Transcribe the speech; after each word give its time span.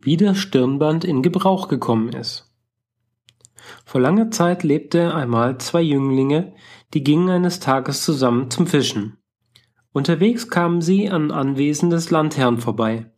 wie 0.00 0.16
das 0.16 0.38
Stirnband 0.38 1.04
in 1.04 1.22
Gebrauch 1.22 1.68
gekommen 1.68 2.10
ist. 2.10 2.52
Vor 3.84 4.00
langer 4.00 4.30
Zeit 4.30 4.62
lebte 4.62 5.14
einmal 5.14 5.58
zwei 5.58 5.82
Jünglinge, 5.82 6.54
die 6.94 7.02
gingen 7.02 7.30
eines 7.30 7.60
Tages 7.60 8.04
zusammen 8.04 8.50
zum 8.50 8.66
Fischen. 8.66 9.18
Unterwegs 9.92 10.48
kamen 10.48 10.82
sie 10.82 11.08
an 11.08 11.30
Anwesen 11.30 11.90
des 11.90 12.10
Landherrn 12.10 12.58
vorbei. 12.58 13.10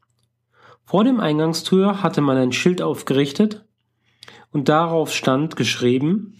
Vor 0.84 1.04
dem 1.04 1.20
Eingangstür 1.20 2.02
hatte 2.02 2.20
man 2.20 2.36
ein 2.36 2.52
Schild 2.52 2.80
aufgerichtet 2.80 3.66
und 4.52 4.68
darauf 4.68 5.12
stand 5.12 5.56
geschrieben, 5.56 6.34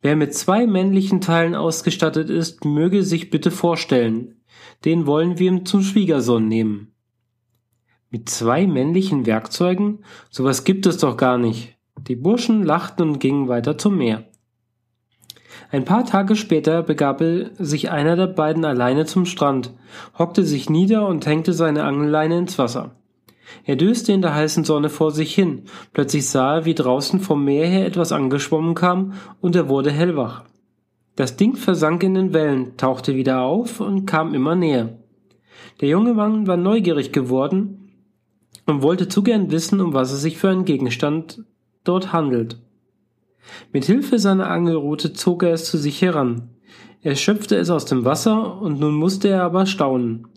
wer 0.00 0.16
mit 0.16 0.34
zwei 0.34 0.66
männlichen 0.66 1.20
Teilen 1.20 1.54
ausgestattet 1.54 2.30
ist, 2.30 2.64
möge 2.64 3.04
sich 3.04 3.30
bitte 3.30 3.50
vorstellen, 3.50 4.40
den 4.84 5.06
wollen 5.06 5.38
wir 5.38 5.64
zum 5.64 5.82
Schwiegersohn 5.82 6.48
nehmen. 6.48 6.91
Mit 8.12 8.28
zwei 8.28 8.66
männlichen 8.66 9.24
Werkzeugen? 9.24 10.00
Sowas 10.28 10.64
gibt 10.64 10.84
es 10.84 10.98
doch 10.98 11.16
gar 11.16 11.38
nicht. 11.38 11.78
Die 12.06 12.14
Burschen 12.14 12.62
lachten 12.62 13.08
und 13.08 13.20
gingen 13.20 13.48
weiter 13.48 13.78
zum 13.78 13.96
Meer. 13.96 14.24
Ein 15.70 15.86
paar 15.86 16.04
Tage 16.04 16.36
später 16.36 16.82
begab 16.82 17.22
sich 17.58 17.90
einer 17.90 18.14
der 18.14 18.26
beiden 18.26 18.66
alleine 18.66 19.06
zum 19.06 19.24
Strand, 19.24 19.72
hockte 20.18 20.44
sich 20.44 20.68
nieder 20.68 21.08
und 21.08 21.24
hängte 21.24 21.54
seine 21.54 21.84
Angelleine 21.84 22.36
ins 22.36 22.58
Wasser. 22.58 22.96
Er 23.64 23.76
döste 23.76 24.12
in 24.12 24.20
der 24.20 24.34
heißen 24.34 24.64
Sonne 24.64 24.90
vor 24.90 25.10
sich 25.10 25.34
hin, 25.34 25.62
plötzlich 25.94 26.28
sah 26.28 26.56
er, 26.56 26.64
wie 26.66 26.74
draußen 26.74 27.18
vom 27.18 27.42
Meer 27.46 27.66
her 27.66 27.86
etwas 27.86 28.12
angeschwommen 28.12 28.74
kam, 28.74 29.14
und 29.40 29.56
er 29.56 29.70
wurde 29.70 29.90
hellwach. 29.90 30.44
Das 31.16 31.38
Ding 31.38 31.56
versank 31.56 32.02
in 32.02 32.12
den 32.12 32.34
Wellen, 32.34 32.76
tauchte 32.76 33.14
wieder 33.14 33.40
auf 33.40 33.80
und 33.80 34.04
kam 34.04 34.34
immer 34.34 34.54
näher. 34.54 34.98
Der 35.80 35.88
junge 35.88 36.12
Mann 36.12 36.46
war 36.46 36.58
neugierig 36.58 37.12
geworden 37.12 37.78
und 38.66 38.82
wollte 38.82 39.08
zu 39.08 39.22
gern 39.22 39.50
wissen, 39.50 39.80
um 39.80 39.92
was 39.92 40.12
es 40.12 40.22
sich 40.22 40.38
für 40.38 40.50
einen 40.50 40.64
Gegenstand 40.64 41.44
dort 41.84 42.12
handelt. 42.12 42.58
Mit 43.72 43.84
Hilfe 43.84 44.18
seiner 44.18 44.50
Angelrute 44.50 45.12
zog 45.12 45.42
er 45.42 45.52
es 45.52 45.64
zu 45.64 45.78
sich 45.78 46.00
heran. 46.00 46.50
Er 47.00 47.16
schöpfte 47.16 47.56
es 47.56 47.70
aus 47.70 47.84
dem 47.84 48.04
Wasser 48.04 48.60
und 48.60 48.78
nun 48.78 48.94
musste 48.94 49.28
er 49.28 49.42
aber 49.42 49.66
staunen. 49.66 50.28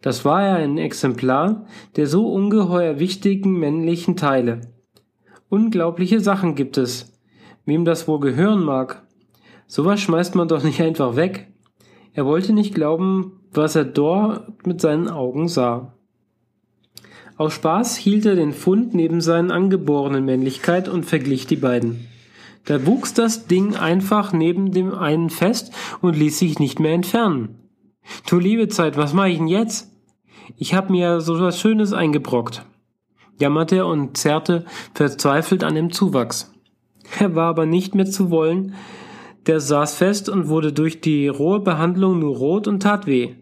Das 0.00 0.24
war 0.24 0.42
ja 0.42 0.54
ein 0.54 0.78
Exemplar 0.78 1.66
der 1.96 2.06
so 2.06 2.32
ungeheuer 2.32 2.98
wichtigen 2.98 3.58
männlichen 3.58 4.16
Teile. 4.16 4.62
Unglaubliche 5.48 6.20
Sachen 6.20 6.54
gibt 6.54 6.78
es. 6.78 7.12
Wem 7.66 7.84
das 7.84 8.08
wohl 8.08 8.20
gehören 8.20 8.62
mag. 8.62 9.06
Sowas 9.66 10.00
schmeißt 10.00 10.34
man 10.34 10.48
doch 10.48 10.62
nicht 10.62 10.80
einfach 10.80 11.16
weg. 11.16 11.52
Er 12.12 12.26
wollte 12.26 12.52
nicht 12.52 12.74
glauben, 12.74 13.40
was 13.52 13.76
er 13.76 13.84
dort 13.84 14.66
mit 14.66 14.80
seinen 14.80 15.08
Augen 15.08 15.48
sah. 15.48 15.94
Aus 17.36 17.54
Spaß 17.54 17.96
hielt 17.96 18.26
er 18.26 18.36
den 18.36 18.52
Fund 18.52 18.94
neben 18.94 19.20
seinen 19.20 19.50
angeborenen 19.50 20.24
Männlichkeit 20.24 20.88
und 20.88 21.04
verglich 21.04 21.46
die 21.46 21.56
beiden. 21.56 22.06
Da 22.64 22.86
wuchs 22.86 23.12
das 23.12 23.46
Ding 23.46 23.74
einfach 23.74 24.32
neben 24.32 24.70
dem 24.70 24.94
einen 24.94 25.30
fest 25.30 25.72
und 26.00 26.16
ließ 26.16 26.38
sich 26.38 26.58
nicht 26.58 26.78
mehr 26.78 26.94
entfernen. 26.94 27.58
Du 28.28 28.38
liebe 28.38 28.68
Zeit, 28.68 28.96
was 28.96 29.12
mache 29.12 29.30
ich 29.30 29.38
denn 29.38 29.48
jetzt? 29.48 29.90
Ich 30.56 30.74
hab 30.74 30.90
mir 30.90 31.20
so 31.20 31.40
was 31.40 31.58
Schönes 31.58 31.92
eingebrockt, 31.92 32.64
jammerte 33.40 33.76
er 33.76 33.86
und 33.86 34.16
zerrte 34.16 34.64
verzweifelt 34.94 35.64
an 35.64 35.74
dem 35.74 35.90
Zuwachs. 35.90 36.52
Er 37.18 37.34
war 37.34 37.48
aber 37.48 37.66
nicht 37.66 37.94
mehr 37.94 38.06
zu 38.06 38.30
wollen, 38.30 38.74
der 39.46 39.60
saß 39.60 39.96
fest 39.96 40.28
und 40.28 40.48
wurde 40.48 40.72
durch 40.72 41.00
die 41.00 41.28
rohe 41.28 41.60
Behandlung 41.60 42.18
nur 42.20 42.36
rot 42.36 42.68
und 42.68 42.80
tat 42.80 43.06
weh. 43.06 43.34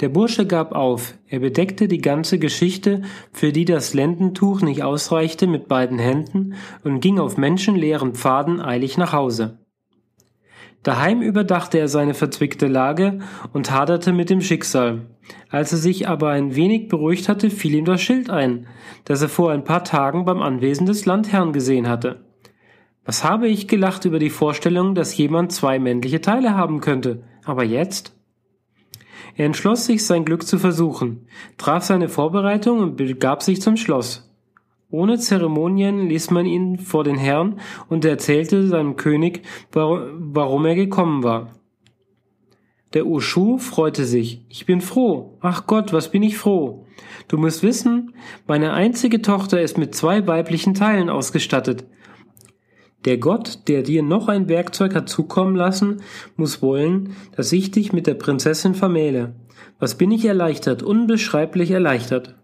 Der 0.00 0.08
Bursche 0.08 0.46
gab 0.46 0.72
auf, 0.72 1.14
er 1.28 1.38
bedeckte 1.38 1.86
die 1.86 2.00
ganze 2.00 2.40
Geschichte, 2.40 3.02
für 3.32 3.52
die 3.52 3.64
das 3.64 3.94
Lendentuch 3.94 4.60
nicht 4.60 4.82
ausreichte, 4.82 5.46
mit 5.46 5.68
beiden 5.68 6.00
Händen 6.00 6.54
und 6.82 7.00
ging 7.00 7.20
auf 7.20 7.36
menschenleeren 7.36 8.14
Pfaden 8.14 8.60
eilig 8.60 8.98
nach 8.98 9.12
Hause. 9.12 9.58
Daheim 10.82 11.22
überdachte 11.22 11.78
er 11.78 11.88
seine 11.88 12.12
verzwickte 12.12 12.66
Lage 12.66 13.20
und 13.52 13.70
haderte 13.70 14.12
mit 14.12 14.30
dem 14.30 14.42
Schicksal. 14.42 15.06
Als 15.48 15.72
er 15.72 15.78
sich 15.78 16.08
aber 16.08 16.30
ein 16.30 16.56
wenig 16.56 16.88
beruhigt 16.88 17.28
hatte, 17.28 17.48
fiel 17.48 17.74
ihm 17.74 17.86
das 17.86 18.02
Schild 18.02 18.28
ein, 18.28 18.66
das 19.04 19.22
er 19.22 19.30
vor 19.30 19.52
ein 19.52 19.64
paar 19.64 19.84
Tagen 19.84 20.26
beim 20.26 20.42
Anwesen 20.42 20.86
des 20.86 21.06
Landherrn 21.06 21.52
gesehen 21.52 21.88
hatte. 21.88 22.26
Was 23.06 23.24
habe 23.24 23.48
ich 23.48 23.68
gelacht 23.68 24.04
über 24.04 24.18
die 24.18 24.28
Vorstellung, 24.28 24.94
dass 24.94 25.16
jemand 25.16 25.52
zwei 25.52 25.78
männliche 25.78 26.20
Teile 26.20 26.54
haben 26.54 26.80
könnte, 26.80 27.22
aber 27.44 27.64
jetzt? 27.64 28.14
Er 29.36 29.46
entschloss 29.46 29.86
sich, 29.86 30.04
sein 30.06 30.24
Glück 30.24 30.46
zu 30.46 30.58
versuchen, 30.58 31.26
traf 31.58 31.84
seine 31.84 32.08
Vorbereitung 32.08 32.78
und 32.80 32.96
begab 32.96 33.42
sich 33.42 33.60
zum 33.60 33.76
Schloss. 33.76 34.30
Ohne 34.90 35.18
Zeremonien 35.18 36.08
ließ 36.08 36.30
man 36.30 36.46
ihn 36.46 36.78
vor 36.78 37.02
den 37.02 37.16
Herrn 37.16 37.58
und 37.88 38.04
erzählte 38.04 38.68
seinem 38.68 38.94
König, 38.94 39.42
warum 39.72 40.64
er 40.66 40.76
gekommen 40.76 41.24
war. 41.24 41.50
Der 42.92 43.06
Ushu 43.06 43.58
freute 43.58 44.04
sich. 44.04 44.44
Ich 44.48 44.66
bin 44.66 44.80
froh. 44.80 45.36
Ach 45.40 45.66
Gott, 45.66 45.92
was 45.92 46.12
bin 46.12 46.22
ich 46.22 46.38
froh. 46.38 46.86
Du 47.26 47.38
musst 47.38 47.64
wissen, 47.64 48.14
meine 48.46 48.72
einzige 48.72 49.20
Tochter 49.20 49.60
ist 49.60 49.78
mit 49.78 49.96
zwei 49.96 50.28
weiblichen 50.28 50.74
Teilen 50.74 51.10
ausgestattet. 51.10 51.84
Der 53.04 53.18
Gott, 53.18 53.68
der 53.68 53.82
dir 53.82 54.02
noch 54.02 54.28
ein 54.28 54.48
Werkzeug 54.48 54.94
hat 54.94 55.08
zukommen 55.08 55.56
lassen, 55.56 56.00
muss 56.36 56.62
wollen, 56.62 57.10
dass 57.36 57.52
ich 57.52 57.70
dich 57.70 57.92
mit 57.92 58.06
der 58.06 58.14
Prinzessin 58.14 58.74
vermähle. 58.74 59.34
Was 59.78 59.96
bin 59.96 60.10
ich 60.10 60.24
erleichtert, 60.24 60.82
unbeschreiblich 60.82 61.70
erleichtert. 61.70 62.34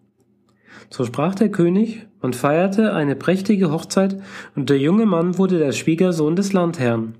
So 0.90 1.04
sprach 1.04 1.34
der 1.34 1.50
König 1.50 2.06
und 2.20 2.36
feierte 2.36 2.92
eine 2.92 3.16
prächtige 3.16 3.70
Hochzeit, 3.70 4.20
und 4.56 4.68
der 4.68 4.78
junge 4.78 5.06
Mann 5.06 5.38
wurde 5.38 5.58
der 5.58 5.72
Schwiegersohn 5.72 6.36
des 6.36 6.52
Landherrn. 6.52 7.14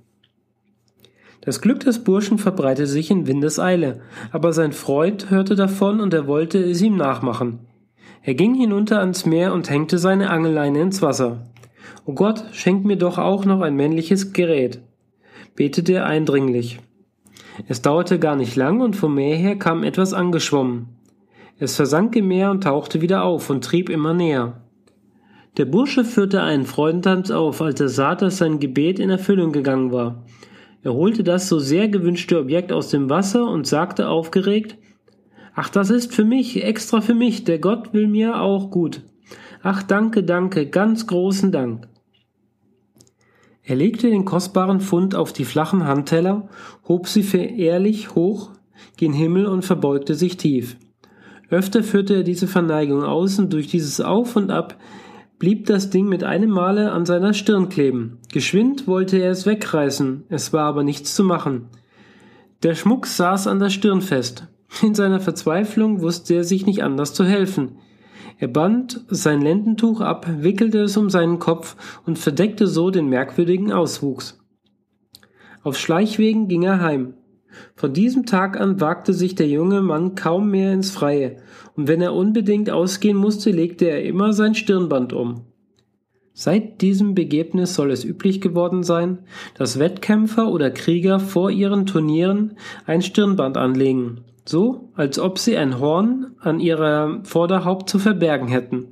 Das 1.43 1.63
Glück 1.63 1.81
des 1.81 2.05
Burschen 2.05 2.37
verbreitete 2.37 2.87
sich 2.87 3.11
in 3.11 3.27
Windeseile, 3.27 4.01
aber 4.31 4.53
sein 4.53 4.73
Freund 4.73 5.31
hörte 5.31 5.55
davon 5.55 6.01
und 6.01 6.13
er 6.13 6.27
wollte 6.27 6.59
es 6.59 6.83
ihm 6.83 6.97
nachmachen. 6.97 7.61
Er 8.23 8.35
ging 8.35 8.55
hinunter 8.55 9.01
ans 9.01 9.25
Meer 9.25 9.55
und 9.55 9.71
hängte 9.71 9.97
seine 9.97 10.29
Angelleine 10.29 10.83
ins 10.83 11.01
Wasser. 11.01 11.47
O 12.11 12.13
Gott, 12.13 12.43
schenk 12.51 12.85
mir 12.85 12.97
doch 12.97 13.19
auch 13.19 13.45
noch 13.45 13.61
ein 13.61 13.77
männliches 13.77 14.33
Gerät, 14.33 14.81
betete 15.55 15.93
er 15.93 16.07
eindringlich. 16.07 16.81
Es 17.69 17.83
dauerte 17.83 18.19
gar 18.19 18.35
nicht 18.35 18.57
lang 18.57 18.81
und 18.81 18.97
vom 18.97 19.15
Meer 19.15 19.37
her 19.37 19.55
kam 19.55 19.85
etwas 19.85 20.13
angeschwommen. 20.13 20.89
Es 21.61 21.77
versank 21.77 22.17
im 22.17 22.27
Meer 22.27 22.51
und 22.51 22.65
tauchte 22.65 23.01
wieder 23.01 23.23
auf 23.23 23.49
und 23.49 23.65
trieb 23.65 23.89
immer 23.89 24.13
näher. 24.13 24.61
Der 25.57 25.67
Bursche 25.67 26.05
führte 26.05 26.43
einen 26.43 26.67
Freudentanz 26.67 27.31
auf, 27.31 27.63
als 27.63 27.81
er 27.81 27.89
sah, 27.89 28.17
dass 28.17 28.39
sein 28.39 28.59
Gebet 28.59 28.99
in 28.99 29.11
Erfüllung 29.11 29.53
gegangen 29.53 29.93
war. 29.93 30.25
Er 30.83 30.95
holte 30.95 31.23
das 31.23 31.49
so 31.49 31.61
sehr 31.61 31.87
gewünschte 31.87 32.41
Objekt 32.41 32.73
aus 32.73 32.89
dem 32.89 33.09
Wasser 33.09 33.49
und 33.49 33.69
sagte 33.69 34.09
aufgeregt 34.09 34.77
Ach, 35.55 35.69
das 35.69 35.91
ist 35.91 36.13
für 36.13 36.25
mich, 36.25 36.65
extra 36.65 37.03
für 37.03 37.15
mich, 37.15 37.45
der 37.45 37.61
Gott 37.61 37.95
will 37.95 38.09
mir 38.09 38.41
auch 38.41 38.73
gut. 38.73 39.03
Ach, 39.63 39.85
danke, 39.85 40.25
danke, 40.25 40.67
ganz 40.67 41.07
großen 41.07 41.53
Dank. 41.53 41.87
Er 43.71 43.77
legte 43.77 44.11
den 44.11 44.25
kostbaren 44.25 44.81
Fund 44.81 45.15
auf 45.15 45.33
die 45.33 45.45
flachen 45.45 45.87
Handteller, 45.87 46.49
hob 46.89 47.07
sie 47.07 47.23
verehrlich 47.23 48.17
hoch 48.17 48.51
gen 48.97 49.13
Himmel 49.13 49.47
und 49.47 49.65
verbeugte 49.65 50.17
sich 50.17 50.37
tief. 50.37 50.77
Öfter 51.51 51.85
führte 51.85 52.17
er 52.17 52.23
diese 52.25 52.49
Verneigung 52.49 53.05
aus 53.05 53.39
und 53.39 53.53
durch 53.53 53.69
dieses 53.69 54.01
Auf 54.01 54.35
und 54.35 54.51
Ab 54.51 54.77
blieb 55.39 55.67
das 55.67 55.89
Ding 55.89 56.09
mit 56.09 56.25
einem 56.25 56.51
Male 56.51 56.91
an 56.91 57.07
seiner 57.07 57.33
Stirn 57.33 57.69
kleben. 57.69 58.19
Geschwind 58.33 58.89
wollte 58.89 59.19
er 59.19 59.31
es 59.31 59.47
wegreißen, 59.47 60.25
es 60.29 60.53
war 60.53 60.65
aber 60.65 60.83
nichts 60.83 61.15
zu 61.15 61.23
machen. 61.23 61.69
Der 62.65 62.75
Schmuck 62.75 63.07
saß 63.07 63.47
an 63.47 63.61
der 63.61 63.71
Stirn 63.71 64.01
fest. 64.01 64.49
In 64.83 64.97
seiner 64.97 65.21
Verzweiflung 65.21 66.01
wusste 66.01 66.35
er 66.35 66.43
sich 66.43 66.67
nicht 66.67 66.83
anders 66.83 67.15
zu 67.15 67.25
helfen. 67.25 67.77
Er 68.41 68.49
band 68.49 69.05
sein 69.09 69.43
Lendentuch 69.43 70.01
ab, 70.01 70.27
wickelte 70.39 70.79
es 70.81 70.97
um 70.97 71.11
seinen 71.11 71.39
Kopf 71.39 71.77
und 72.07 72.19
verdeckte 72.19 72.67
so 72.67 72.91
den 72.91 73.07
merkwürdigen 73.11 73.71
Auswuchs. 73.71 74.41
Auf 75.63 75.79
Schleichwegen 75.79 76.49
ging 76.49 76.63
er 76.63 76.81
heim. 76.81 77.13
Von 77.75 77.93
diesem 77.93 78.25
Tag 78.25 78.59
an 78.59 78.81
wagte 78.81 79.13
sich 79.13 79.35
der 79.35 79.47
junge 79.47 79.83
Mann 79.83 80.15
kaum 80.15 80.51
mehr 80.51 80.73
ins 80.73 80.91
Freie, 80.91 81.37
und 81.77 81.87
wenn 81.87 82.01
er 82.01 82.15
unbedingt 82.15 82.71
ausgehen 82.71 83.19
musste, 83.19 83.51
legte 83.51 83.85
er 83.85 84.05
immer 84.05 84.33
sein 84.33 84.55
Stirnband 84.55 85.13
um. 85.13 85.43
Seit 86.33 86.81
diesem 86.81 87.15
Begebnis 87.15 87.75
soll 87.75 87.91
es 87.91 88.05
üblich 88.05 88.41
geworden 88.41 88.85
sein, 88.85 89.19
dass 89.53 89.79
Wettkämpfer 89.79 90.51
oder 90.51 90.71
Krieger 90.71 91.21
vor 91.21 91.51
ihren 91.51 91.85
Turnieren 91.85 92.57
ein 92.87 93.03
Stirnband 93.03 93.59
anlegen, 93.59 94.23
so 94.51 94.91
als 94.95 95.19
ob 95.19 95.39
sie 95.39 95.57
ein 95.57 95.79
Horn 95.79 96.35
an 96.41 96.61
ihrer 96.61 97.21
Vorderhaupt 97.23 97.89
zu 97.89 97.99
verbergen 97.99 98.49
hätten. 98.49 98.89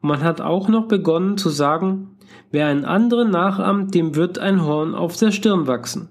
Und 0.00 0.08
man 0.08 0.22
hat 0.22 0.40
auch 0.40 0.68
noch 0.68 0.86
begonnen 0.86 1.38
zu 1.38 1.48
sagen, 1.48 2.16
wer 2.50 2.66
einen 2.66 2.84
anderen 2.84 3.30
nachahmt, 3.30 3.94
dem 3.94 4.14
wird 4.14 4.38
ein 4.38 4.64
Horn 4.64 4.94
auf 4.94 5.16
der 5.16 5.32
Stirn 5.32 5.66
wachsen. 5.66 6.10